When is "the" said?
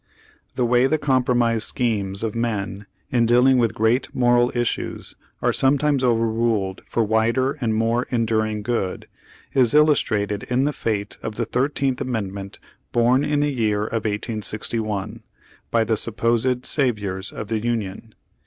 0.55-0.65, 0.87-0.97, 10.63-10.73, 11.35-11.45, 13.41-13.53, 15.83-15.95, 17.49-17.59